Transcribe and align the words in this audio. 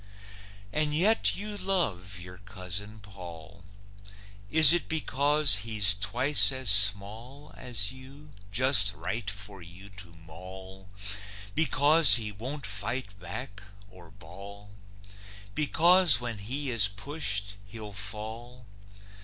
And 0.73 0.95
yet 0.95 1.35
you 1.35 1.57
love 1.57 2.17
your 2.17 2.39
Cousin 2.39 3.01
Paull. 3.01 3.63
Is 4.49 4.73
it 4.73 4.89
because 4.89 5.57
he's 5.57 5.93
twice 5.93 6.51
as 6.51 6.71
small 6.71 7.53
As 7.55 7.91
you, 7.91 8.31
just 8.51 8.95
right 8.95 9.29
for 9.29 9.61
you 9.61 9.89
to 9.97 10.15
maul? 10.25 10.89
Because 11.53 12.15
he 12.15 12.31
won't 12.31 12.65
fight 12.65 13.19
back, 13.19 13.61
or 13.91 14.09
bawl? 14.09 14.71
Because 15.53 16.19
when 16.19 16.39
he 16.39 16.71
is 16.71 16.87
pushed 16.87 17.53
he'll 17.67 17.93
fall? 17.93 18.65